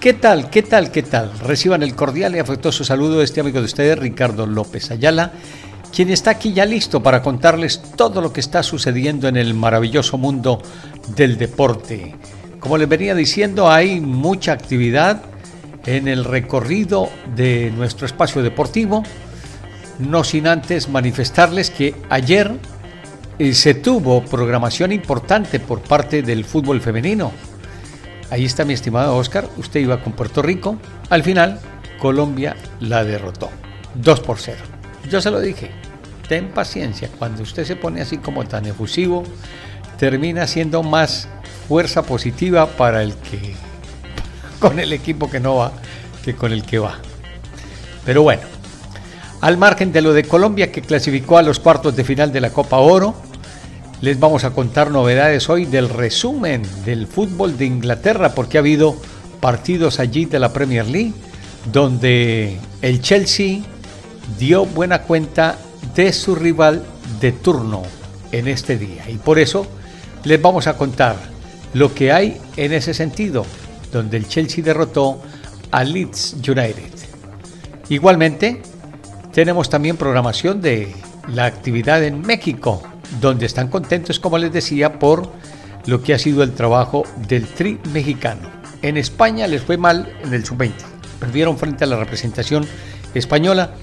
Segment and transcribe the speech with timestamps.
[0.00, 0.48] ¿Qué tal?
[0.48, 0.92] ¿Qué tal?
[0.92, 1.36] ¿Qué tal?
[1.40, 5.32] Reciban el cordial y afectuoso saludo de este amigo de ustedes, Ricardo López Ayala,
[5.92, 10.16] quien está aquí ya listo para contarles todo lo que está sucediendo en el maravilloso
[10.16, 10.62] mundo
[11.16, 12.14] del deporte.
[12.60, 15.20] Como les venía diciendo, hay mucha actividad
[15.84, 19.02] en el recorrido de nuestro espacio deportivo,
[19.98, 22.52] no sin antes manifestarles que ayer
[23.40, 27.32] eh, se tuvo programación importante por parte del fútbol femenino
[28.30, 30.76] Ahí está mi estimado Oscar, usted iba con Puerto Rico.
[31.08, 31.60] Al final,
[31.98, 33.50] Colombia la derrotó.
[33.94, 34.58] 2 por 0.
[35.10, 35.70] Yo se lo dije,
[36.28, 37.08] ten paciencia.
[37.18, 39.24] Cuando usted se pone así como tan efusivo,
[39.98, 41.28] termina siendo más
[41.68, 43.54] fuerza positiva para el que
[44.60, 45.72] con el equipo que no va
[46.24, 46.98] que con el que va.
[48.04, 48.42] Pero bueno,
[49.40, 52.50] al margen de lo de Colombia que clasificó a los cuartos de final de la
[52.50, 53.14] Copa Oro,
[54.00, 58.96] les vamos a contar novedades hoy del resumen del fútbol de Inglaterra, porque ha habido
[59.40, 61.12] partidos allí de la Premier League,
[61.72, 63.60] donde el Chelsea
[64.38, 65.58] dio buena cuenta
[65.94, 66.84] de su rival
[67.20, 67.82] de turno
[68.30, 69.08] en este día.
[69.08, 69.66] Y por eso
[70.24, 71.16] les vamos a contar
[71.74, 73.44] lo que hay en ese sentido,
[73.92, 75.20] donde el Chelsea derrotó
[75.70, 76.92] a Leeds United.
[77.88, 78.62] Igualmente,
[79.32, 80.94] tenemos también programación de
[81.28, 82.82] la actividad en México,
[83.20, 85.30] donde están contentos, como les decía, por
[85.86, 88.50] lo que ha sido el trabajo del Tri mexicano.
[88.82, 90.72] En España les fue mal en el sub-20,
[91.18, 92.66] perdieron frente a la representación
[93.14, 93.74] española,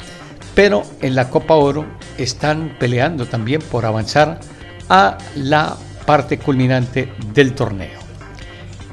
[0.54, 1.86] pero en la Copa Oro
[2.18, 4.40] están peleando también por avanzar
[4.88, 8.00] a la parte culminante del torneo.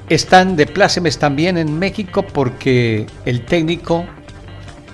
[0.09, 4.05] Están de plácemes también en México porque el técnico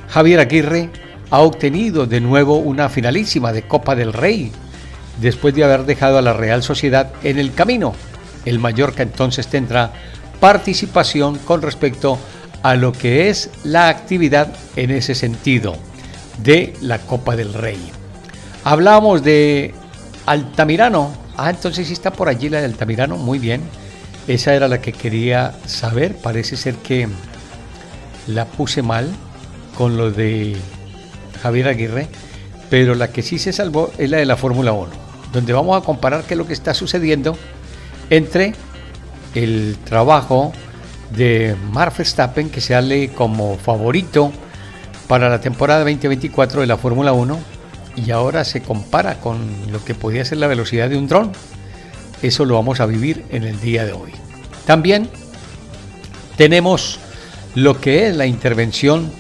[0.08, 0.90] Javier Aguirre
[1.30, 4.52] ha obtenido de nuevo una finalísima de Copa del Rey
[5.20, 7.94] después de haber dejado a la Real Sociedad en el camino.
[8.44, 9.92] El Mallorca entonces tendrá
[10.40, 12.18] participación con respecto
[12.62, 15.76] a lo que es la actividad en ese sentido
[16.42, 17.78] de la Copa del Rey.
[18.64, 19.74] Hablamos de
[20.26, 21.12] Altamirano.
[21.36, 23.16] Ah, entonces sí está por allí la de Altamirano.
[23.16, 23.62] Muy bien.
[24.26, 26.16] Esa era la que quería saber.
[26.16, 27.08] Parece ser que
[28.26, 29.08] la puse mal
[29.76, 30.56] con lo de
[31.42, 32.08] Javier Aguirre.
[32.68, 35.84] Pero la que sí se salvó es la de la Fórmula 1 donde vamos a
[35.84, 37.36] comparar qué es lo que está sucediendo
[38.10, 38.54] entre
[39.34, 40.52] el trabajo
[41.10, 44.32] de Mark Verstappen, que se sale como favorito
[45.06, 47.38] para la temporada 2024 de la Fórmula 1,
[47.96, 49.38] y ahora se compara con
[49.72, 51.32] lo que podía ser la velocidad de un dron.
[52.22, 54.12] Eso lo vamos a vivir en el día de hoy.
[54.66, 55.08] También
[56.36, 56.98] tenemos
[57.54, 59.10] lo que es la intervención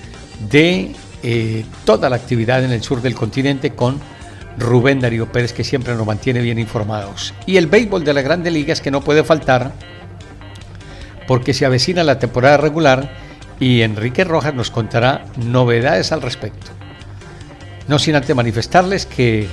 [0.50, 4.00] de eh, toda la actividad en el sur del continente con
[4.58, 7.34] Rubén Darío Pérez, que siempre nos mantiene bien informados.
[7.46, 9.72] Y el béisbol de la Grande Liga es que no puede faltar,
[11.26, 13.10] porque se avecina la temporada regular
[13.60, 16.72] y Enrique Rojas nos contará novedades al respecto.
[17.86, 19.48] No sin antes manifestarles que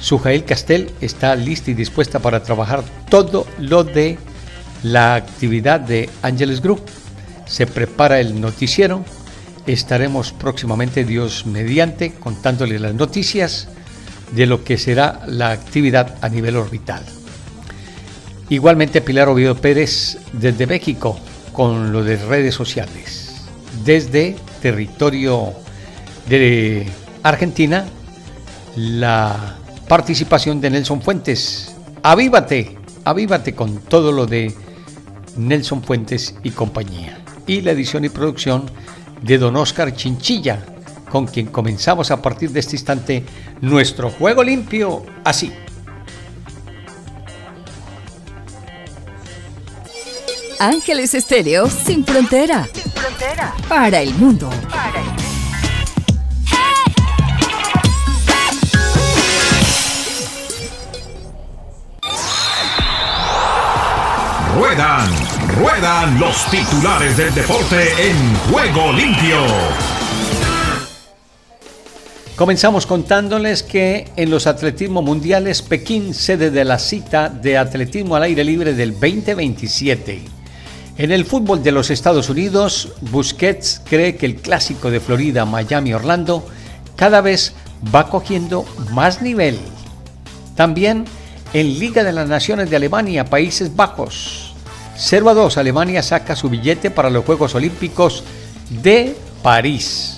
[0.00, 4.18] Sujail Castel está lista y dispuesta para trabajar todo lo de
[4.82, 6.82] la actividad de Ángeles Group.
[7.46, 9.04] Se prepara el noticiero.
[9.66, 13.68] Estaremos próximamente, Dios mediante, contándoles las noticias
[14.34, 17.04] de lo que será la actividad a nivel orbital.
[18.48, 21.18] Igualmente Pilar Oviedo Pérez desde México
[21.52, 23.46] con lo de redes sociales.
[23.84, 25.52] Desde territorio
[26.28, 26.86] de
[27.22, 27.86] Argentina,
[28.76, 29.56] la
[29.88, 31.74] participación de Nelson Fuentes.
[32.02, 34.54] Avívate, avívate con todo lo de
[35.36, 37.18] Nelson Fuentes y compañía.
[37.46, 38.64] Y la edición y producción
[39.22, 40.64] de Don Oscar Chinchilla,
[41.14, 43.24] con quien comenzamos a partir de este instante
[43.60, 45.52] nuestro juego limpio así.
[50.58, 52.68] Ángeles Estéreo sin frontera.
[52.72, 53.54] Sin frontera.
[53.68, 54.50] Para el mundo.
[54.68, 55.22] Para el mundo.
[64.56, 65.08] Ruedan,
[65.60, 69.93] ruedan los titulares del deporte en juego limpio.
[72.36, 78.24] Comenzamos contándoles que en los atletismo mundiales Pekín sede de la cita de atletismo al
[78.24, 80.20] aire libre del 2027.
[80.98, 86.44] En el fútbol de los Estados Unidos, Busquets cree que el clásico de Florida Miami-Orlando
[86.96, 87.52] cada vez
[87.94, 89.56] va cogiendo más nivel.
[90.56, 91.04] También
[91.52, 94.54] en Liga de las Naciones de Alemania, Países Bajos.
[94.96, 98.24] 0 a 2, Alemania saca su billete para los Juegos Olímpicos
[98.82, 100.13] de París.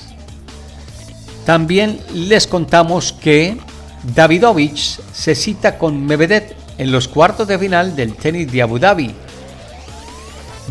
[1.47, 3.57] También les contamos que
[4.03, 9.15] Davidovich se cita con Medvedev en los cuartos de final del tenis de Abu Dhabi.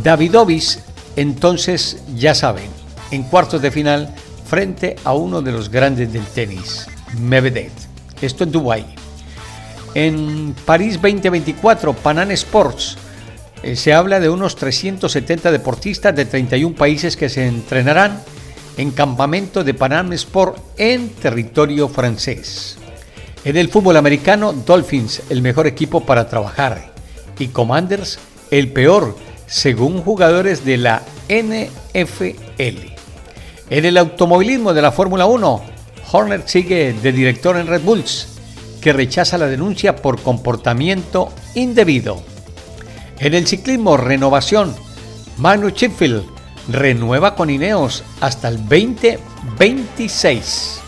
[0.04, 0.80] Davidovich,
[1.16, 2.70] entonces, ya saben,
[3.10, 4.14] en cuartos de final
[4.46, 6.88] frente a uno de los grandes del tenis,
[7.22, 7.72] Medvedev.
[8.22, 8.86] Esto en Dubái.
[9.94, 12.98] En París 2024, Panam Sports,
[13.64, 18.22] eh, se habla de unos 370 deportistas de 31 países que se entrenarán
[18.78, 22.78] en campamento de Panam Sport en territorio francés.
[23.44, 26.94] En el fútbol americano, Dolphins, el mejor equipo para trabajar,
[27.38, 28.20] y Commanders,
[28.52, 29.16] el peor,
[29.48, 32.96] según jugadores de la NFL.
[33.70, 35.62] En el automovilismo de la Fórmula 1,
[36.12, 38.28] Horner sigue de director en Red Bulls,
[38.82, 42.22] que rechaza la denuncia por comportamiento indebido.
[43.20, 44.76] En el ciclismo, renovación,
[45.38, 46.35] Manu Chipfield
[46.68, 50.82] renueva con Ineos hasta el 2026.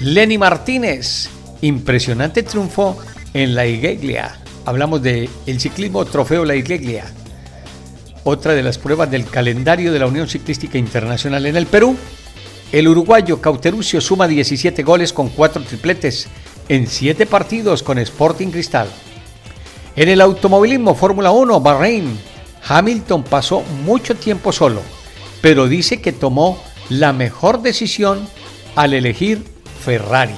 [0.00, 1.30] Lenny Martínez
[1.64, 2.98] Impresionante triunfo
[3.32, 4.36] en la Iglesia.
[4.66, 7.06] Hablamos del el ciclismo Trofeo La Iglesia.
[8.24, 11.96] Otra de las pruebas del calendario de la Unión Ciclística Internacional en el Perú.
[12.70, 16.28] El uruguayo Cauterucio suma 17 goles con 4 tripletes
[16.68, 18.88] en 7 partidos con Sporting Cristal.
[19.96, 22.18] En el automovilismo Fórmula 1 Bahrein,
[22.66, 24.80] Hamilton pasó mucho tiempo solo,
[25.40, 28.26] pero dice que tomó la mejor decisión
[28.74, 29.44] al elegir
[29.84, 30.34] Ferrari.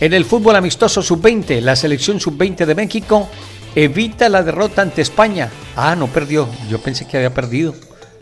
[0.00, 3.28] En el fútbol amistoso sub-20, la selección sub-20 de México
[3.74, 5.50] evita la derrota ante España.
[5.76, 6.48] Ah, no perdió.
[6.70, 7.74] Yo pensé que había perdido.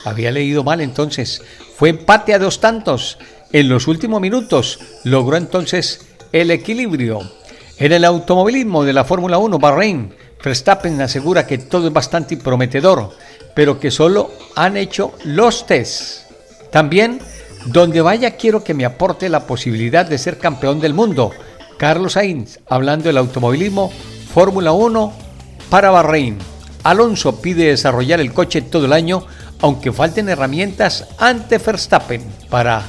[0.05, 1.43] Había leído mal entonces.
[1.77, 3.19] Fue empate a dos tantos.
[3.53, 7.21] En los últimos minutos logró entonces el equilibrio.
[7.79, 10.13] En el automovilismo de la Fórmula 1 Bahrein,
[10.43, 13.11] Verstappen asegura que todo es bastante prometedor,
[13.55, 16.27] pero que solo han hecho los tests.
[16.71, 17.21] También,
[17.67, 21.33] donde vaya quiero que me aporte la posibilidad de ser campeón del mundo
[21.79, 23.93] Carlos Sainz, hablando del automovilismo,
[24.35, 25.13] Fórmula 1
[25.71, 26.37] para Bahrein.
[26.83, 29.25] Alonso pide desarrollar el coche todo el año,
[29.61, 32.83] aunque falten herramientas ante Verstappen para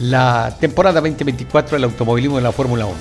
[0.00, 2.94] la temporada 2024 del automovilismo de la Fórmula 1.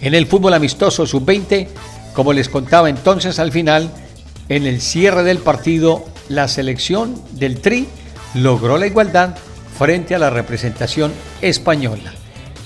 [0.00, 1.68] En el fútbol amistoso sub-20,
[2.14, 3.90] como les contaba entonces al final,
[4.48, 7.86] en el cierre del partido, la selección del Tri
[8.34, 9.36] logró la igualdad
[9.76, 11.12] frente a la representación
[11.42, 12.12] española.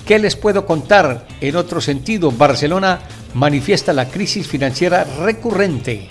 [0.07, 1.27] ¿Qué les puedo contar?
[1.41, 3.01] En otro sentido, Barcelona
[3.35, 6.09] manifiesta la crisis financiera recurrente.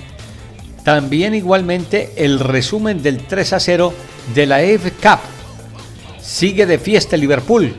[0.83, 3.93] También igualmente el resumen del 3 a 0
[4.33, 6.21] de la FA Cup.
[6.21, 7.75] Sigue de fiesta Liverpool,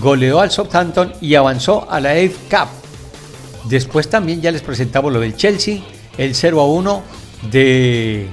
[0.00, 2.81] goleó al Southampton y avanzó a la FA Cup.
[3.64, 5.80] Después también ya les presentamos lo del Chelsea,
[6.18, 7.02] el 0 a 1
[7.50, 8.26] de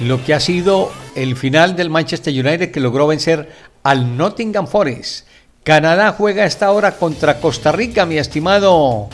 [0.00, 3.50] lo que ha sido el final del Manchester United que logró vencer
[3.82, 5.26] al Nottingham Forest.
[5.64, 9.08] Canadá juega esta hora contra Costa Rica, mi estimado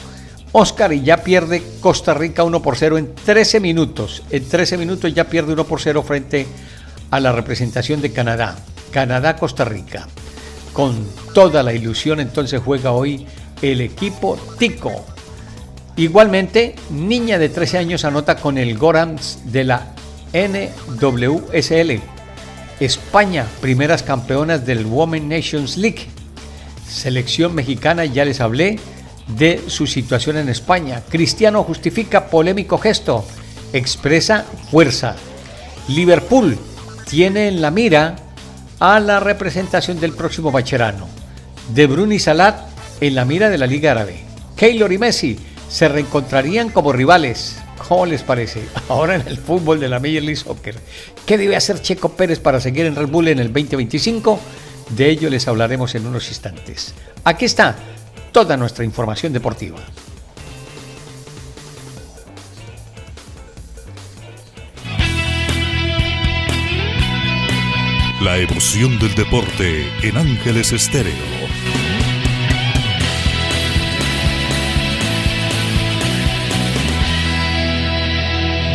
[0.52, 4.22] Oscar, y ya pierde Costa Rica 1 por 0 en 13 minutos.
[4.30, 6.46] En 13 minutos ya pierde 1 por 0 frente
[7.10, 8.56] a la representación de Canadá.
[8.92, 10.06] Canadá-Costa Rica.
[10.72, 13.26] Con toda la ilusión entonces juega hoy
[13.62, 15.13] el equipo Tico.
[15.96, 19.94] Igualmente, niña de 13 años anota con el Gorams de la
[20.32, 22.00] NWSL.
[22.80, 26.08] España, primeras campeonas del Women Nations League
[26.94, 28.78] selección mexicana, ya les hablé
[29.36, 31.02] de su situación en España.
[31.08, 33.24] Cristiano justifica polémico gesto,
[33.72, 35.16] expresa fuerza.
[35.88, 36.56] Liverpool
[37.08, 38.16] tiene en la mira
[38.80, 41.08] a la representación del próximo Bacherano.
[41.74, 42.66] De Bruyne y Salat
[43.00, 44.20] en la mira de la Liga Árabe.
[44.56, 45.38] Keylor y Messi
[45.74, 47.56] se reencontrarían como rivales.
[47.88, 48.62] ¿Cómo les parece?
[48.88, 50.76] Ahora en el fútbol de la Major League Soccer.
[51.26, 54.38] ¿Qué debe hacer Checo Pérez para seguir en Red Bull en el 2025?
[54.90, 56.94] De ello les hablaremos en unos instantes.
[57.24, 57.74] Aquí está
[58.30, 59.78] toda nuestra información deportiva.
[68.22, 71.43] La emoción del deporte en Ángeles Estéreo.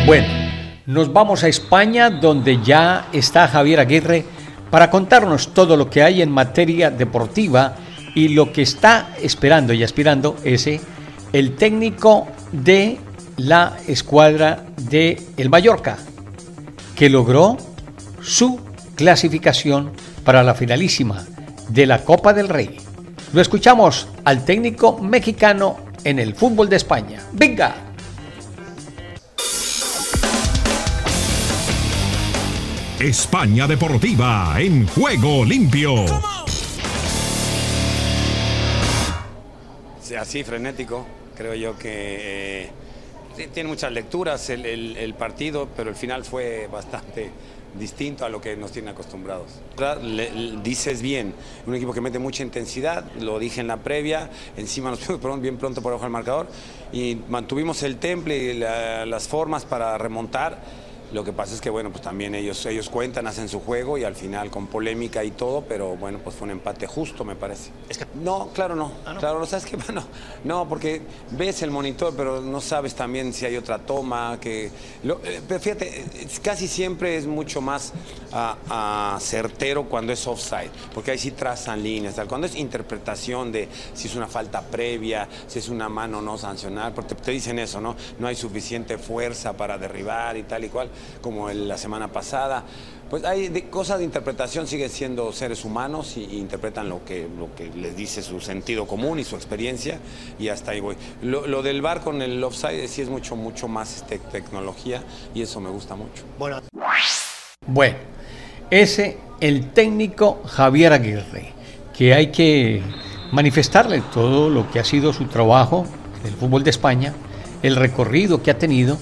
[0.06, 0.26] Bueno,
[0.86, 4.24] nos vamos a España donde ya está Javier Aguirre
[4.70, 7.76] para contarnos todo lo que hay en materia deportiva
[8.14, 10.80] y lo que está esperando y aspirando ese
[11.32, 12.98] el técnico de
[13.36, 15.98] la escuadra de el Mallorca
[16.96, 17.56] que logró
[18.20, 18.60] su
[18.96, 19.92] clasificación
[20.24, 21.24] para la finalísima
[21.68, 22.78] de la Copa del Rey.
[23.32, 27.20] Lo escuchamos al técnico mexicano en el fútbol de España.
[27.32, 27.89] ¡Venga!
[33.00, 36.04] España Deportiva en juego limpio.
[40.18, 42.68] Así frenético, creo yo que
[43.38, 47.30] eh, tiene muchas lecturas el, partido, pero el final fue bastante
[47.74, 49.50] distinto a lo que nos tiene acostumbrados.
[50.62, 51.32] dices bien,
[51.66, 54.28] un equipo que mete mucha intensidad, lo dije en la previa,
[54.58, 56.48] encima nos fuimos bien pronto por abajo del marcador
[56.92, 60.79] y mantuvimos el temple y las formas para remontar
[61.12, 64.04] lo que pasa es que, bueno, pues también ellos, ellos cuentan, hacen su juego y
[64.04, 67.70] al final con polémica y todo, pero bueno, pues fue un empate justo, me parece.
[68.14, 68.92] No, claro no.
[69.04, 70.04] Ah, claro, no sabes que, bueno,
[70.44, 71.02] no, porque
[71.32, 74.66] ves el monitor, pero no sabes también si hay otra toma, que...
[74.66, 76.04] Eh, pero fíjate,
[76.42, 77.92] casi siempre es mucho más
[78.32, 82.28] uh, certero cuando es offside, porque ahí sí trazan líneas, tal.
[82.28, 86.94] Cuando es interpretación de si es una falta previa, si es una mano no sancionar,
[86.94, 87.96] porque te dicen eso, ¿no?
[88.18, 90.90] No hay suficiente fuerza para derribar y tal y cual
[91.20, 92.64] como la semana pasada.
[93.08, 97.68] Pues hay cosas de interpretación, siguen siendo seres humanos y, interpretan lo que, lo que
[97.68, 99.98] les dice su sentido común y su experiencia
[100.38, 100.96] y hasta ahí voy.
[101.22, 105.02] Lo, del bar con el offside sí es mucho, mucho más este, tecnología
[105.34, 106.22] y eso me gusta mucho.
[106.38, 106.60] Bueno,
[107.66, 107.96] bueno
[108.70, 111.52] ese el técnico Javier Aguirre,
[111.96, 112.82] que hay que
[113.32, 115.86] manifestarle todo lo que ha sido su trabajo
[116.20, 117.14] en el fútbol de España,
[117.62, 118.98] el recorrido que ha tenido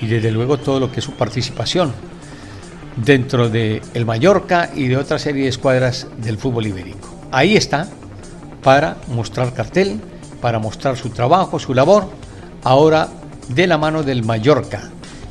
[0.00, 1.92] y desde luego todo lo que es su participación
[2.96, 7.08] dentro de el Mallorca y de otra serie de escuadras del fútbol ibérico.
[7.30, 7.88] Ahí está
[8.62, 10.00] para mostrar cartel,
[10.40, 12.08] para mostrar su trabajo, su labor,
[12.64, 13.08] ahora
[13.48, 14.90] de la mano del Mallorca.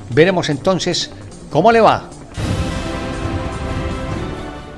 [0.09, 1.09] Veremos entonces
[1.51, 2.09] cómo le va.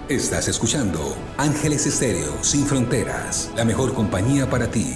[0.10, 4.96] Estás escuchando Ángeles Estéreo Sin Fronteras, la mejor compañía para ti.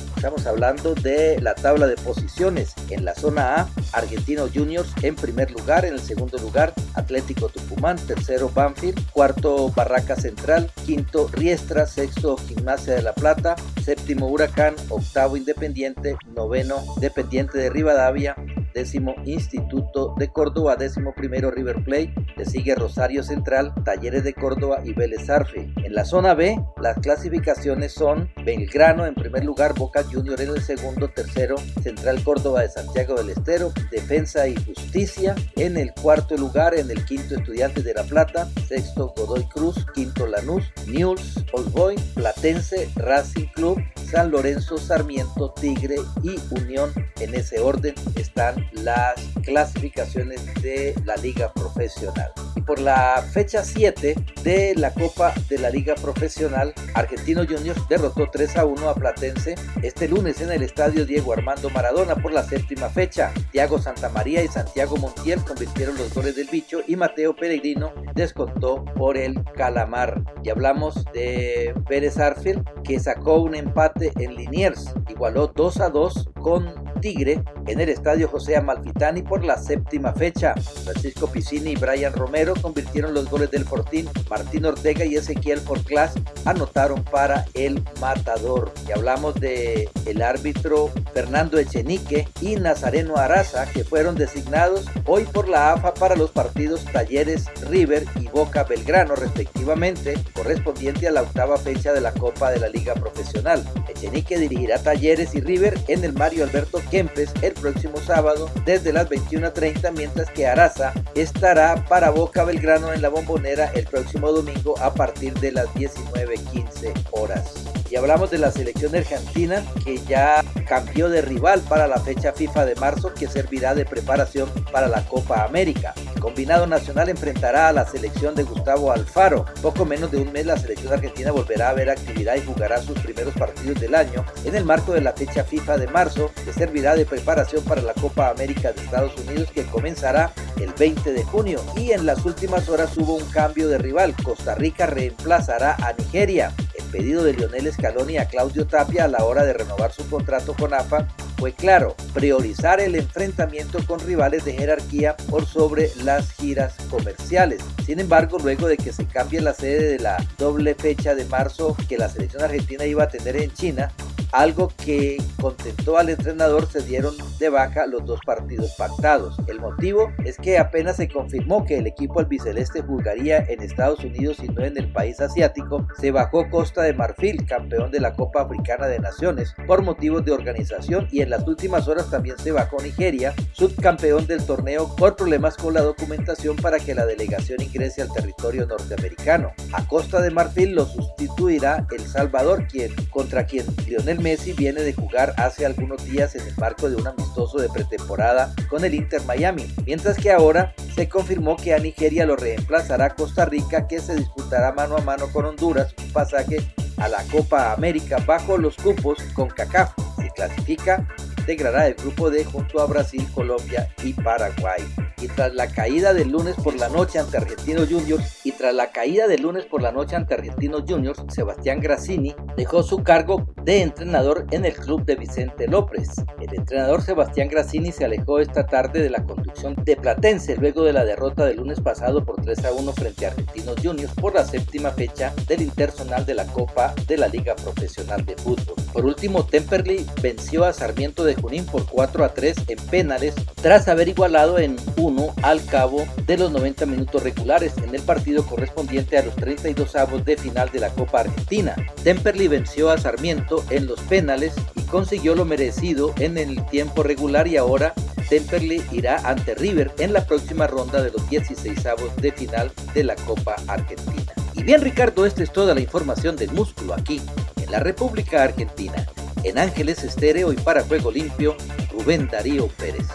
[0.21, 2.75] Estamos hablando de la tabla de posiciones.
[2.91, 5.83] En la zona A, Argentino Juniors en primer lugar.
[5.83, 7.97] En el segundo lugar, Atlético Tucumán.
[7.97, 9.03] Tercero, Banfield.
[9.09, 10.69] Cuarto, Barraca Central.
[10.85, 11.87] Quinto, Riestra.
[11.87, 13.55] Sexto, Gimnasia de la Plata.
[13.83, 14.75] Séptimo, Huracán.
[14.89, 16.15] Octavo, Independiente.
[16.35, 18.35] Noveno, Dependiente de Rivadavia
[18.73, 24.79] décimo Instituto de Córdoba, décimo primero River Plate, le sigue Rosario Central, Talleres de Córdoba
[24.83, 25.71] y Vélez Arfe.
[25.83, 30.61] En la zona B, las clasificaciones son Belgrano en primer lugar, Boca Junior en el
[30.61, 36.73] segundo, tercero Central Córdoba de Santiago del Estero, Defensa y Justicia en el cuarto lugar,
[36.75, 41.95] en el quinto Estudiantes de La Plata, sexto Godoy Cruz, quinto Lanús, News, Old Boy,
[42.15, 46.91] Platense, Racing Club, San Lorenzo, Sarmiento, Tigre y Unión.
[47.19, 52.31] En ese orden están las clasificaciones de la liga profesional.
[52.55, 58.29] Y por la fecha 7 de la Copa de la Liga Profesional, Argentino Juniors derrotó
[58.31, 62.43] 3 a 1 a Platense este lunes en el estadio Diego Armando Maradona por la
[62.43, 63.31] séptima fecha.
[63.51, 69.17] Thiago Santamaría y Santiago Montiel convirtieron los goles del bicho y Mateo Peregrino descontó por
[69.17, 70.21] el Calamar.
[70.43, 76.29] Y hablamos de Pérez Arfield que sacó un empate en Liniers, igualó 2 a 2
[76.41, 80.53] con Tigre en el estadio José Amalfitani por la séptima fecha.
[80.83, 84.07] Francisco Piscini y Brian Romero convirtieron los goles del Fortín.
[84.31, 86.13] Martín Ortega y Ezequiel Forclas
[86.45, 88.71] anotaron para el Matador.
[88.87, 95.49] Y hablamos de el árbitro Fernando Echenique y Nazareno Araza que fueron designados hoy por
[95.49, 101.57] la AFA para los partidos Talleres River y Boca Belgrano respectivamente, correspondiente a la octava
[101.57, 103.67] fecha de la Copa de la Liga Profesional.
[103.89, 109.09] Echenique dirigirá Talleres y River en el Mario Alberto Kempes el próximo sábado desde las
[109.09, 114.93] 21.30, mientras que Araza estará para Boca Belgrano en la bombonera el próximo domingo a
[114.93, 117.65] partir de las 19.15 horas.
[117.89, 122.65] Y hablamos de la selección argentina que ya cambió de rival para la fecha FIFA
[122.65, 125.93] de marzo que servirá de preparación para la Copa América.
[126.21, 129.43] Combinado nacional enfrentará a la selección de Gustavo Alfaro.
[129.59, 132.99] Poco menos de un mes la selección argentina volverá a ver actividad y jugará sus
[132.99, 136.95] primeros partidos del año en el marco de la fecha FIFA de marzo que servirá
[136.95, 141.59] de preparación para la Copa América de Estados Unidos que comenzará el 20 de junio.
[141.75, 144.13] Y en las últimas horas hubo un cambio de rival.
[144.23, 146.53] Costa Rica reemplazará a Nigeria
[146.91, 150.73] pedido de Lionel Scaloni a Claudio Tapia a la hora de renovar su contrato con
[150.73, 157.61] AFA fue claro, priorizar el enfrentamiento con rivales de jerarquía por sobre las giras comerciales.
[157.83, 161.75] Sin embargo, luego de que se cambie la sede de la doble fecha de marzo
[161.89, 163.91] que la selección argentina iba a tener en China,
[164.31, 169.37] algo que contentó al entrenador, se dieron de baja los dos partidos pactados.
[169.47, 174.37] El motivo es que apenas se confirmó que el equipo albiceleste jugaría en Estados Unidos
[174.41, 178.41] y no en el país asiático, se bajó Costa de Marfil, campeón de la Copa
[178.41, 182.81] Africana de Naciones, por motivos de organización y en las últimas horas también se bajó
[182.81, 188.11] Nigeria, subcampeón del torneo, por problemas con la documentación para que la delegación ingrese al
[188.11, 189.51] territorio norteamericano.
[189.73, 194.93] A Costa de Marfil lo sustituirá El Salvador, quien contra quien Lionel Messi viene de
[194.93, 199.21] jugar hace algunos días en el marco de un amistoso de pretemporada con el Inter
[199.25, 204.15] Miami, mientras que ahora se confirmó que a Nigeria lo reemplazará Costa Rica que se
[204.15, 206.59] disputará mano a mano con Honduras un pasaje
[206.97, 209.93] a la Copa América bajo los cupos con CACAF.
[210.17, 211.07] Se clasifica
[211.41, 214.83] integrará el grupo D junto a Brasil, Colombia y Paraguay
[215.21, 218.91] y tras la caída del lunes por la noche ante Argentinos Juniors y tras la
[218.91, 223.81] caída del lunes por la noche ante Argentinos Juniors, Sebastián Grassini dejó su cargo de
[223.81, 226.09] entrenador en el club de Vicente López.
[226.39, 230.93] El entrenador Sebastián Grassini se alejó esta tarde de la conducción de Platense luego de
[230.93, 234.43] la derrota del lunes pasado por 3 a 1 frente a Argentinos Juniors por la
[234.43, 238.75] séptima fecha del Interzonal de la Copa de la Liga Profesional de Fútbol.
[238.91, 243.87] Por último, Temperley venció a Sarmiento de Junín por 4 a 3 en penales tras
[243.87, 249.17] haber igualado en 1 al cabo de los 90 minutos regulares en el partido correspondiente
[249.17, 251.75] a los 32 avos de final de la Copa Argentina.
[252.03, 257.47] Temperley venció a Sarmiento en los penales y consiguió lo merecido en el tiempo regular
[257.47, 257.93] y ahora
[258.29, 263.03] Temperley irá ante River en la próxima ronda de los 16 avos de final de
[263.03, 264.31] la Copa Argentina.
[264.53, 267.21] Y bien Ricardo, esta es toda la información del músculo aquí,
[267.61, 269.05] en la República Argentina.
[269.43, 271.55] En Ángeles Estéreo y para Juego Limpio,
[271.91, 273.07] Rubén Darío Pérez.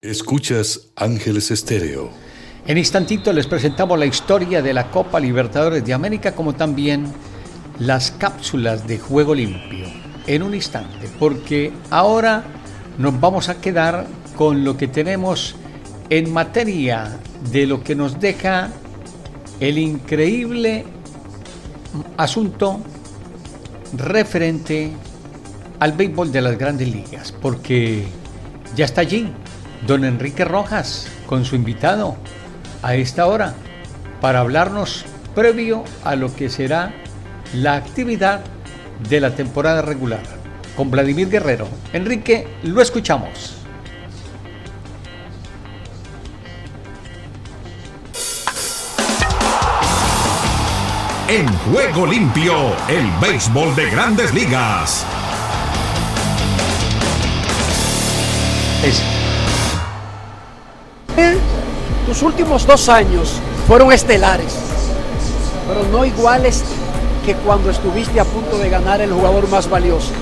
[0.00, 2.10] Escuchas Ángeles Estéreo.
[2.64, 7.12] En instantito les presentamos la historia de la Copa Libertadores de América como también
[7.80, 9.86] las cápsulas de juego limpio.
[10.28, 12.44] En un instante, porque ahora
[12.98, 14.06] nos vamos a quedar
[14.36, 15.56] con lo que tenemos
[16.08, 17.18] en materia
[17.50, 18.70] de lo que nos deja
[19.58, 20.84] el increíble
[22.16, 22.80] asunto
[23.96, 24.92] referente
[25.78, 28.04] al béisbol de las grandes ligas, porque
[28.74, 29.32] ya está allí
[29.86, 32.16] don Enrique Rojas con su invitado
[32.82, 33.54] a esta hora
[34.20, 36.94] para hablarnos previo a lo que será
[37.54, 38.40] la actividad
[39.08, 40.22] de la temporada regular
[40.76, 41.68] con Vladimir Guerrero.
[41.92, 43.61] Enrique, lo escuchamos.
[51.32, 52.52] En juego limpio,
[52.88, 55.06] el béisbol de grandes ligas.
[62.04, 64.58] Tus últimos dos años fueron estelares,
[65.66, 66.64] pero no iguales
[67.24, 70.12] que cuando estuviste a punto de ganar el jugador más valioso.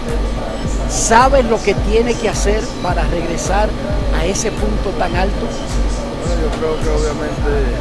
[0.88, 3.68] ¿Sabes lo que tiene que hacer para regresar
[4.16, 5.48] a ese punto tan alto?
[6.24, 7.74] Bueno, yo creo que obviamente,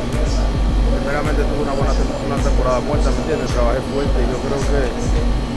[0.99, 3.49] primeramente tuve una buena una temporada muerta, ¿me entiendes?
[3.51, 4.79] Trabajé fuerte y yo creo que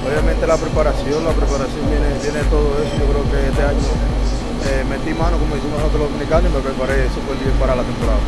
[0.07, 2.95] obviamente la preparación, la preparación viene, viene todo eso.
[2.97, 3.91] Yo creo que este año
[4.71, 7.83] eh, metí mano, como decimos nosotros los dominicanos, y me preparé súper bien para la
[7.83, 8.23] temporada.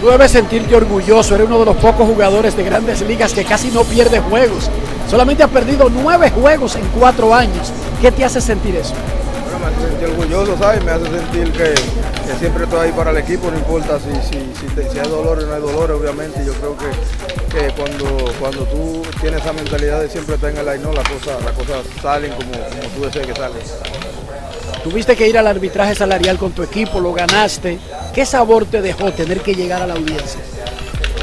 [0.00, 3.70] Tú debes sentirte orgulloso, eres uno de los pocos jugadores de grandes ligas que casi
[3.70, 4.70] no pierde juegos.
[5.10, 7.72] Solamente has perdido nueve juegos en cuatro años.
[8.00, 8.94] ¿Qué te hace sentir eso?
[9.98, 10.84] Sentir orgulloso, ¿sabes?
[10.84, 11.74] Me hace sentir que,
[12.38, 15.60] siempre estoy ahí para el equipo, no importa si, si, hay dolor o no hay
[15.60, 16.44] dolor, obviamente.
[16.46, 20.78] Yo creo que, cuando, cuando tú tienes esa mentalidad de siempre estar en el line,
[20.78, 20.92] ¿no?
[20.92, 23.58] las cosas las cosas salen como, como tú deseas que salen.
[24.84, 27.80] Tuviste que ir al arbitraje salarial con tu equipo, lo ganaste.
[28.14, 30.40] ¿Qué sabor te dejó tener que llegar a la audiencia?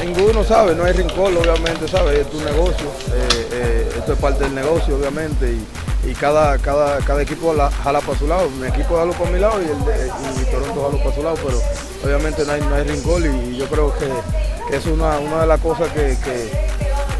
[0.03, 2.19] Ninguno sabe, no hay rincón, obviamente, ¿sabes?
[2.19, 7.21] Es tu negocio, eh, eh, esto es parte del negocio, obviamente, y, cada, cada, cada
[7.21, 8.49] equipo jala para su lado.
[8.49, 11.61] Mi equipo jala para mi lado y, el Toronto jala para su lado, pero
[12.03, 15.59] obviamente no hay, no hay rincón y, yo creo que, es una, una de las
[15.59, 16.15] cosas que,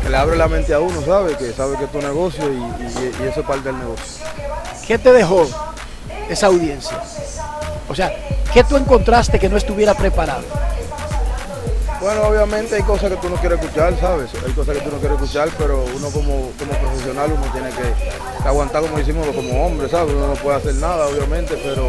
[0.10, 1.36] le abre la mente a uno, ¿sabes?
[1.38, 4.24] Que sabe que es tu negocio y, y eso es parte del negocio.
[4.86, 5.48] ¿Qué te dejó
[6.30, 7.02] esa audiencia?
[7.90, 8.14] O sea,
[8.54, 10.44] ¿qué tú encontraste que no estuviera preparado?
[12.06, 14.30] Bueno, obviamente hay cosas que tú no quieres escuchar, ¿sabes?
[14.46, 18.48] Hay cosas que tú no quieres escuchar, pero uno como, como profesional uno tiene que,
[18.48, 20.14] aguantar, como decimos, como hombre, ¿sabes?
[20.14, 21.88] Uno no puede hacer nada, obviamente, pero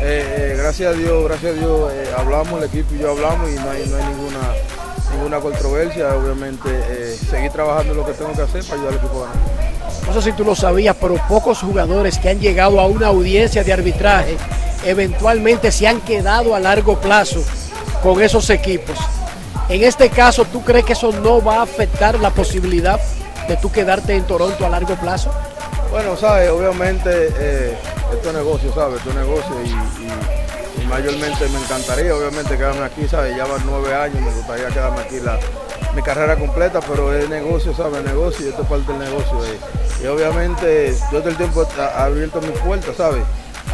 [0.00, 3.50] eh, eh, gracias a Dios, gracias a Dios, eh, hablamos, el equipo y yo hablamos
[3.50, 4.38] y no hay, no hay ninguna,
[5.16, 9.26] ninguna controversia, obviamente, seguir trabajando lo que tengo que hacer para ayudar al equipo a
[9.26, 10.06] ganar.
[10.06, 13.64] no sé si tú lo sabías, pero pocos jugadores que han llegado a una audiencia
[13.64, 14.36] de arbitraje
[14.84, 17.42] eventualmente se han quedado a largo plazo
[18.00, 18.96] con esos equipos.
[19.68, 23.00] En este caso, ¿tú crees que eso no va a afectar la posibilidad
[23.48, 25.32] de tú quedarte en Toronto a largo plazo?
[25.90, 27.76] Bueno, sabes, obviamente eh,
[28.12, 28.98] esto es negocio, ¿sabes?
[28.98, 33.36] Esto es negocio y, mayormente me encantaría, obviamente, quedarme aquí, ¿sabes?
[33.36, 35.36] Ya van nueve años, me gustaría quedarme aquí la,
[35.96, 38.04] mi carrera completa, pero es negocio, ¿sabes?
[38.04, 39.44] Negocio y esto es parte del negocio.
[39.46, 39.58] Eh.
[40.04, 43.24] Y obviamente yo todo el tiempo he abierto mis puertas, ¿sabes?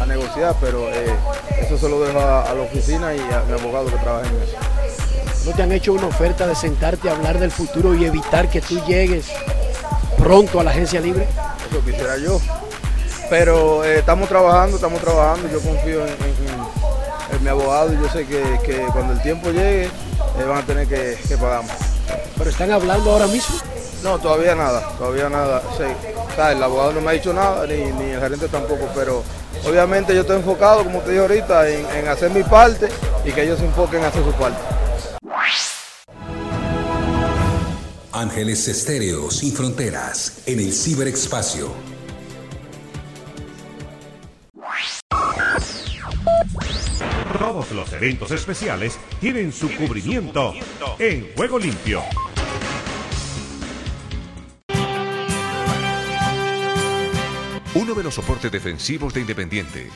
[0.01, 1.13] A negociar, pero eh,
[1.61, 4.41] eso se lo dejo a, a, la oficina y a mi abogado que trabaja en
[4.41, 4.72] eso.
[5.45, 8.61] ¿No te han hecho una oferta de sentarte a hablar del futuro y evitar que
[8.61, 9.25] tú llegues
[10.17, 11.27] pronto a la agencia libre?
[11.69, 12.39] Eso quisiera yo.
[13.29, 15.49] Pero eh, estamos trabajando, estamos trabajando.
[15.49, 20.59] Yo confío en, mi abogado y yo sé que, cuando el tiempo llegue eh, van
[20.59, 21.71] a tener que, que pagarme.
[22.37, 23.57] ¿Pero están hablando ahora mismo?
[24.01, 25.61] No, todavía nada, todavía nada.
[25.77, 25.83] Sí.
[26.51, 29.23] el abogado no me ha dicho nada, ni, el gerente tampoco, pero
[29.67, 32.87] obviamente yo estoy enfocado, como te dije ahorita, en, en hacer mi parte
[33.25, 34.72] y que ellos se enfoquen en hacer su parte.
[38.23, 41.73] Ángeles Estéreo sin fronteras en el ciberespacio.
[47.37, 50.53] Todos los eventos especiales tienen su cubrimiento
[50.99, 52.01] en Juego Limpio.
[57.75, 59.89] Uno de los soportes defensivos de Independiente,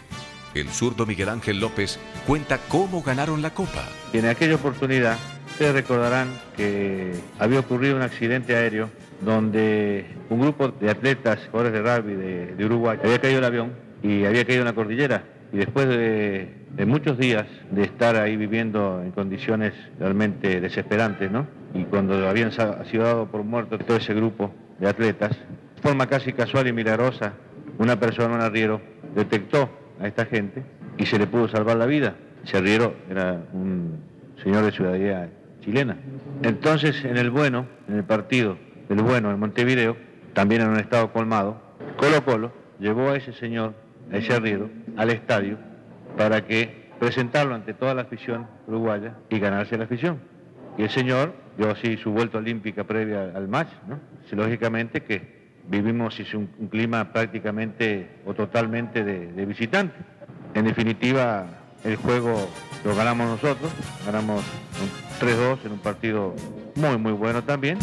[0.54, 3.88] el zurdo Miguel Ángel López, cuenta cómo ganaron la Copa.
[4.12, 5.18] en aquella oportunidad
[5.58, 8.92] Ustedes recordarán que había ocurrido un accidente aéreo
[9.22, 12.14] donde un grupo de atletas, jugadores de rugby
[12.56, 13.72] de, Uruguay, había caído el avión
[14.04, 15.24] y había caído en la cordillera.
[15.52, 21.48] Y después de, muchos días de estar ahí viviendo en condiciones realmente desesperantes, ¿no?
[21.74, 26.34] Y cuando habían sido dado por muerto todo ese grupo de atletas, de forma casi
[26.34, 27.34] casual y milagrosa,
[27.80, 28.80] una persona, un arriero,
[29.16, 30.64] detectó a esta gente
[31.00, 32.14] y se le pudo salvar la vida.
[32.46, 34.04] Ese arriero era un
[34.44, 35.30] señor de ciudadanía
[35.68, 35.98] chilena.
[36.44, 39.98] Entonces, en el bueno, en el partido del bueno en Montevideo,
[40.34, 41.62] también en un estado colmado,
[41.98, 43.74] Colo Colo llevó a ese señor,
[44.12, 45.58] a ese arriero, al estadio
[46.16, 50.20] para que presentarlo ante toda la afición uruguaya y ganarse la afición.
[50.78, 54.00] Y el señor dio así su vuelta olímpica previa al match, ¿no?
[54.32, 55.36] lógicamente que
[55.68, 59.96] vivimos un, un, clima prácticamente o totalmente de, de visitante.
[60.54, 61.46] En definitiva,
[61.84, 62.48] el juego
[62.88, 63.70] lo ganamos nosotros,
[64.06, 64.42] ganamos
[65.20, 66.34] 3-2 en un partido
[66.76, 67.78] muy, muy bueno también.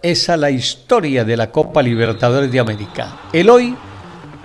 [0.00, 3.22] Esa es la historia de la Copa Libertadores de América.
[3.32, 3.76] El hoy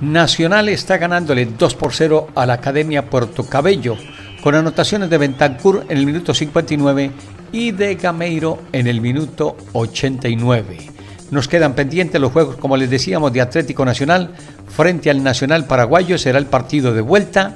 [0.01, 3.97] Nacional está ganándole 2 por 0 a la Academia Puerto Cabello,
[4.41, 7.11] con anotaciones de Bentancur en el minuto 59
[7.51, 10.96] y de Gameiro en el minuto 89.
[11.29, 14.31] Nos quedan pendientes los juegos, como les decíamos, de Atlético Nacional
[14.69, 16.17] frente al Nacional Paraguayo.
[16.17, 17.55] Será el partido de vuelta.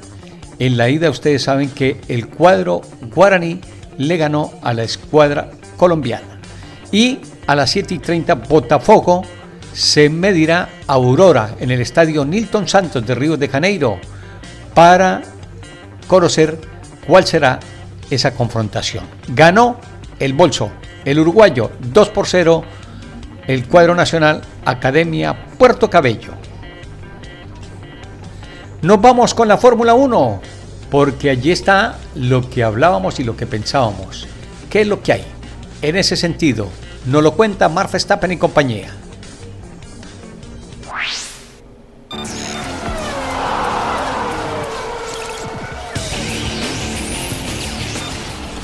[0.60, 2.81] En la ida ustedes saben que el cuadro
[3.15, 3.62] guaraní
[3.97, 6.39] le ganó a la escuadra colombiana.
[6.91, 9.23] Y a las 7 y 30 Botafogo
[9.73, 13.99] se medirá a Aurora en el estadio Nilton Santos de Río de Janeiro
[14.73, 15.21] para
[16.07, 16.60] conocer
[17.07, 17.60] cuál será
[18.10, 19.05] esa confrontación.
[19.29, 19.77] Ganó
[20.19, 20.71] el bolso,
[21.05, 22.63] el uruguayo 2 por 0
[23.54, 26.32] el cuadro nacional Academia Puerto Cabello.
[28.82, 30.42] Nos vamos con la Fórmula 1,
[30.90, 34.26] porque allí está lo que hablábamos y lo que pensábamos.
[34.70, 35.26] ¿Qué es lo que hay?
[35.82, 36.70] En ese sentido,
[37.06, 38.90] nos lo cuenta Mark Verstappen y compañía.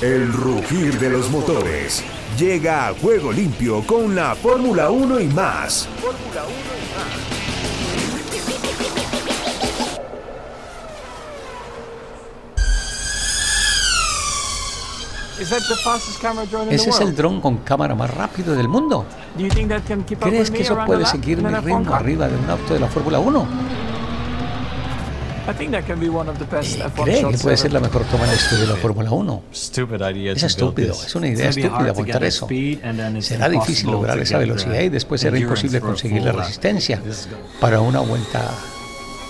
[0.08, 2.02] El rugir de los motores
[2.40, 5.90] llega a Juego Limpio con la Fórmula 1 y más.
[6.00, 6.86] Fórmula 1 y
[16.62, 16.72] más.
[16.72, 19.06] Ese es el dron con cámara más rápido del mundo.
[20.22, 23.48] ¿Crees que eso puede seguir mi ritmo arriba de un auto de la Fórmula 1?
[27.04, 29.44] ¿Cree que puede ser la mejor toma en historia de la Fórmula 1?
[29.52, 32.48] Es estúpido, es una idea estúpida montar eso.
[33.22, 37.02] Será difícil lograr esa velocidad y después será imposible conseguir la resistencia
[37.62, 38.52] para una vuelta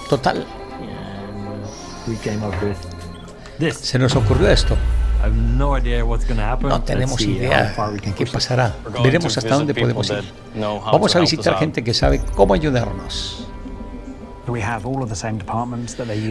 [0.10, 0.46] total.
[3.72, 4.76] Se nos ocurrió esto.
[6.62, 8.76] No tenemos idea de qué pasará.
[9.04, 10.24] Veremos hasta dónde podemos ir.
[10.60, 13.47] Vamos a visitar gente que sabe cómo ayudarnos.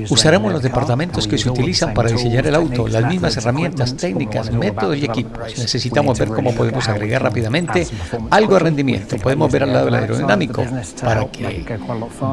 [0.09, 4.97] Usaremos los departamentos que se utilizan para diseñar el auto, las mismas herramientas, técnicas, métodos
[4.97, 5.59] y equipos.
[5.59, 7.87] Necesitamos ver cómo podemos agregar rápidamente
[8.31, 9.17] algo de rendimiento.
[9.19, 10.65] Podemos ver al lado del aerodinámico
[11.03, 11.67] para que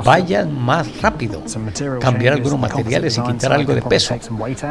[0.04, 1.44] vayan más rápido,
[2.00, 4.16] cambiar algunos materiales y quitar algo de peso.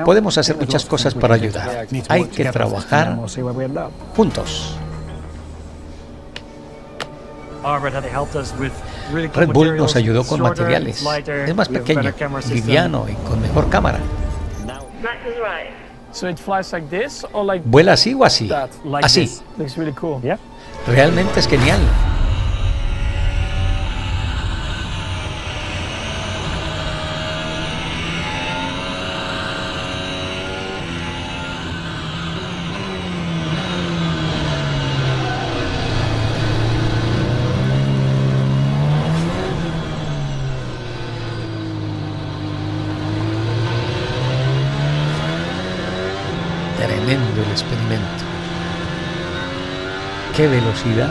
[0.05, 1.87] Podemos hacer muchas cosas para ayudar.
[2.09, 3.18] Hay que trabajar
[4.16, 4.77] juntos.
[9.12, 11.03] Red Bull nos ayudó con materiales.
[11.47, 12.12] Es más pequeño,
[12.51, 13.99] liviano y con mejor cámara.
[17.65, 18.51] ¿Vuela así o así?
[19.03, 19.41] Así.
[20.87, 21.81] Realmente es genial.
[50.96, 51.09] La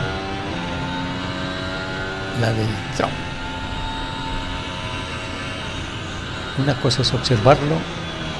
[2.52, 3.12] del Trump.
[6.58, 7.76] Una cosa es observarlo,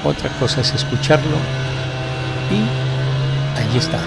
[0.05, 1.35] otra cosa es escucharlo
[2.49, 2.63] y
[3.59, 3.99] allí está,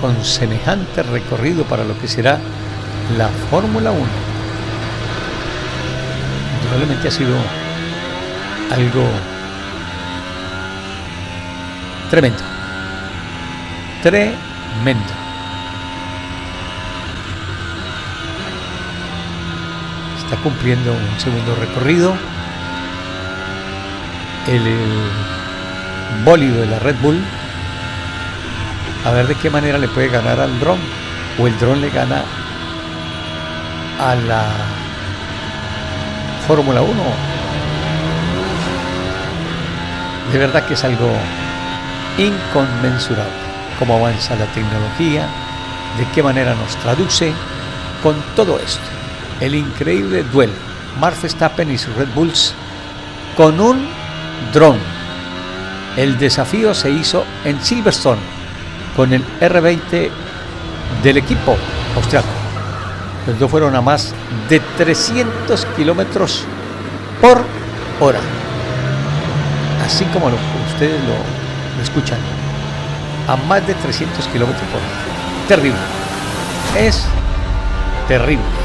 [0.00, 2.38] con semejante recorrido para lo que será
[3.16, 4.04] la Fórmula 1.
[6.60, 7.34] Indudablemente ha sido
[8.70, 9.08] algo
[12.10, 12.42] tremendo.
[14.02, 15.23] Tremendo.
[20.34, 22.12] Está cumpliendo un segundo recorrido.
[24.48, 27.22] El, el bólido de la Red Bull.
[29.04, 30.80] A ver de qué manera le puede ganar al dron.
[31.38, 32.24] O el dron le gana
[34.00, 34.44] a la
[36.48, 36.92] Fórmula 1.
[40.32, 41.12] De verdad que es algo
[42.18, 43.30] inconmensurable.
[43.78, 45.28] Cómo avanza la tecnología,
[45.96, 47.32] de qué manera nos traduce
[48.02, 49.03] con todo esto.
[49.44, 50.54] El increíble duelo.
[50.98, 52.54] Mark Verstappen y sus Red Bulls
[53.36, 53.86] con un
[54.54, 54.78] dron.
[55.98, 58.22] El desafío se hizo en Silverstone
[58.96, 60.08] con el R20
[61.02, 61.58] del equipo
[61.94, 62.26] austriaco.
[63.26, 64.14] Los dos fueron a más
[64.48, 66.46] de 300 kilómetros
[67.20, 67.44] por
[68.00, 68.20] hora.
[69.84, 70.36] Así como lo,
[70.72, 72.18] ustedes lo, lo escuchan.
[73.28, 75.48] A más de 300 kilómetros por hora.
[75.48, 75.80] Terrible.
[76.78, 77.04] Es
[78.08, 78.63] terrible.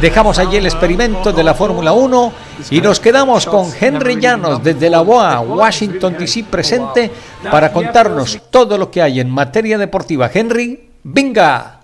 [0.00, 2.32] Dejamos allí el experimento de la Fórmula 1
[2.70, 7.10] y nos quedamos con Henry Llanos desde la BOA, Washington DC presente
[7.50, 10.30] para contarnos todo lo que hay en materia deportiva.
[10.32, 11.80] Henry, venga.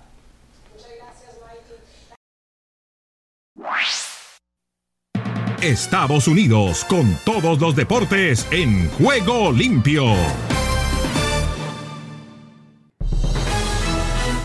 [5.63, 10.15] Estados Unidos con todos los deportes en juego limpio.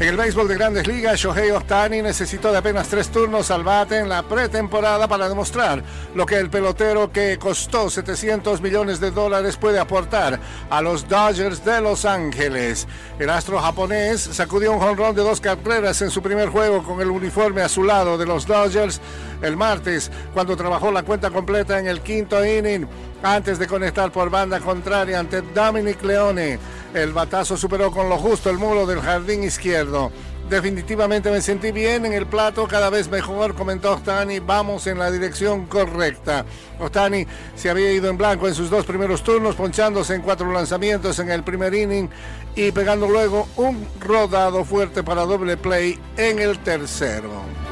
[0.00, 3.98] En el béisbol de grandes ligas, Shohei Ohtani necesitó de apenas tres turnos al bate
[3.98, 5.84] en la pretemporada para demostrar
[6.16, 11.64] lo que el pelotero que costó 700 millones de dólares puede aportar a los Dodgers
[11.64, 12.88] de Los Ángeles.
[13.20, 17.10] El astro japonés sacudió un jonrón de dos carreras en su primer juego con el
[17.10, 19.00] uniforme azulado de los Dodgers
[19.42, 22.88] el martes, cuando trabajó la cuenta completa en el quinto inning
[23.24, 26.58] antes de conectar por banda contraria ante Dominic Leone.
[26.92, 30.12] El batazo superó con lo justo el muro del jardín izquierdo.
[30.48, 34.40] Definitivamente me sentí bien en el plato, cada vez mejor, comentó Ostani.
[34.40, 36.44] Vamos en la dirección correcta.
[36.78, 41.18] Ostani se había ido en blanco en sus dos primeros turnos, ponchándose en cuatro lanzamientos
[41.18, 42.10] en el primer inning
[42.54, 47.63] y pegando luego un rodado fuerte para doble play en el tercero.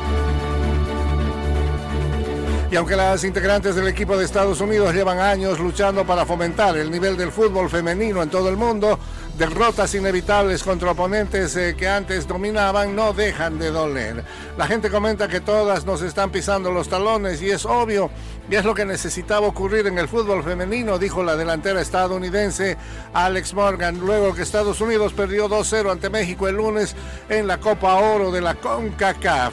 [2.72, 6.90] Y aunque las integrantes del equipo de Estados Unidos llevan años luchando para fomentar el
[6.90, 8.98] nivel del fútbol femenino en todo el mundo,
[9.36, 14.24] derrotas inevitables contra oponentes eh, que antes dominaban no dejan de doler.
[14.56, 18.08] La gente comenta que todas nos están pisando los talones y es obvio,
[18.50, 22.78] y es lo que necesitaba ocurrir en el fútbol femenino, dijo la delantera estadounidense
[23.12, 26.96] Alex Morgan, luego que Estados Unidos perdió 2-0 ante México el lunes
[27.28, 29.52] en la Copa Oro de la CONCACAF.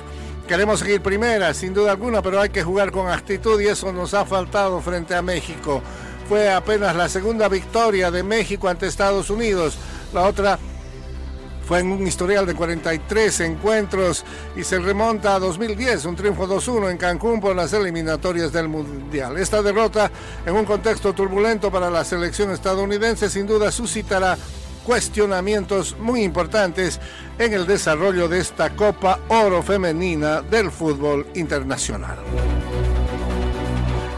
[0.50, 4.16] Queremos seguir primera, sin duda alguna, pero hay que jugar con actitud y eso nos
[4.16, 5.80] ha faltado frente a México.
[6.28, 9.78] Fue apenas la segunda victoria de México ante Estados Unidos.
[10.12, 10.58] La otra
[11.68, 16.90] fue en un historial de 43 encuentros y se remonta a 2010, un triunfo 2-1
[16.90, 19.38] en Cancún por las eliminatorias del Mundial.
[19.38, 20.10] Esta derrota
[20.48, 24.36] en un contexto turbulento para la selección estadounidense sin duda suscitará
[24.84, 27.00] cuestionamientos muy importantes
[27.38, 32.18] en el desarrollo de esta Copa Oro Femenina del fútbol internacional.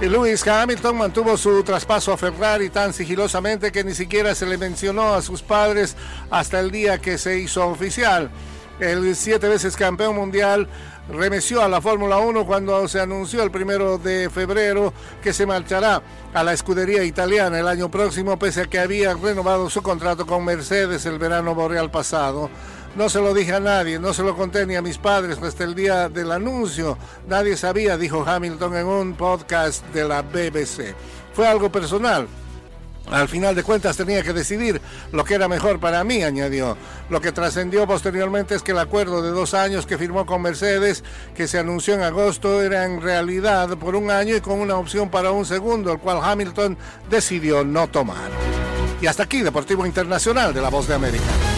[0.02, 4.58] Y Lewis Hamilton mantuvo su traspaso a Ferrari tan sigilosamente que ni siquiera se le
[4.58, 5.96] mencionó a sus padres
[6.32, 8.32] hasta el día que se hizo oficial.
[8.80, 10.68] El siete veces campeón mundial
[11.12, 16.02] remeció a la Fórmula 1 cuando se anunció el primero de febrero que se marchará
[16.34, 20.46] a la escudería italiana el año próximo, pese a que había renovado su contrato con
[20.46, 22.50] Mercedes el verano boreal pasado.
[22.96, 25.64] No se lo dije a nadie, no se lo conté ni a mis padres hasta
[25.64, 26.98] el día del anuncio.
[27.28, 30.94] Nadie sabía, dijo Hamilton en un podcast de la BBC.
[31.34, 32.28] Fue algo personal.
[33.10, 36.78] Al final de cuentas tenía que decidir lo que era mejor para mí, añadió.
[37.10, 41.04] Lo que trascendió posteriormente es que el acuerdo de dos años que firmó con Mercedes,
[41.36, 45.10] que se anunció en agosto, era en realidad por un año y con una opción
[45.10, 46.78] para un segundo, el cual Hamilton
[47.10, 48.30] decidió no tomar.
[49.02, 51.51] Y hasta aquí, Deportivo Internacional de la Voz de América.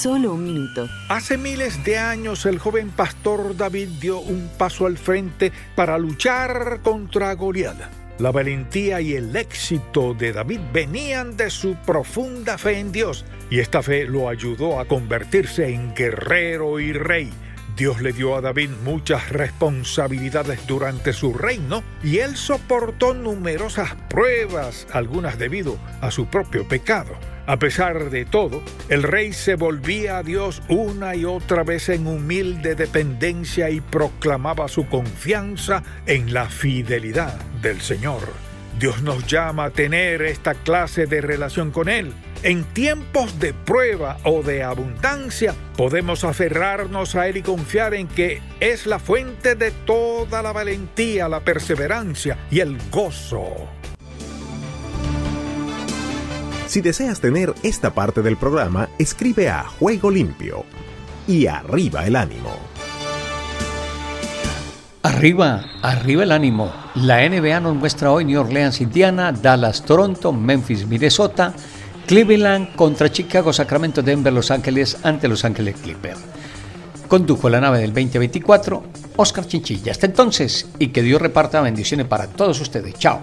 [0.00, 0.88] Solo un minuto.
[1.10, 6.80] Hace miles de años el joven pastor David dio un paso al frente para luchar
[6.82, 7.76] contra Goliat.
[8.18, 13.58] La valentía y el éxito de David venían de su profunda fe en Dios y
[13.58, 17.30] esta fe lo ayudó a convertirse en guerrero y rey.
[17.76, 24.86] Dios le dio a David muchas responsabilidades durante su reino y él soportó numerosas pruebas,
[24.94, 27.18] algunas debido a su propio pecado.
[27.50, 32.06] A pesar de todo, el rey se volvía a Dios una y otra vez en
[32.06, 38.20] humilde dependencia y proclamaba su confianza en la fidelidad del Señor.
[38.78, 42.12] Dios nos llama a tener esta clase de relación con Él.
[42.44, 48.40] En tiempos de prueba o de abundancia, podemos aferrarnos a Él y confiar en que
[48.60, 53.79] es la fuente de toda la valentía, la perseverancia y el gozo.
[56.70, 60.64] Si deseas tener esta parte del programa, escribe a Juego Limpio
[61.26, 62.52] y arriba el ánimo.
[65.02, 66.72] Arriba, arriba el ánimo.
[66.94, 71.52] La NBA nos muestra hoy New Orleans, Indiana, Dallas, Toronto, Memphis, Minnesota,
[72.06, 76.20] Cleveland contra Chicago, Sacramento, Denver, Los Ángeles ante Los Ángeles Clippers.
[77.08, 78.84] Condujo la nave del 2024
[79.16, 79.90] Oscar Chinchilla.
[79.90, 82.94] Hasta entonces y que Dios reparta bendiciones para todos ustedes.
[82.94, 83.22] Chao.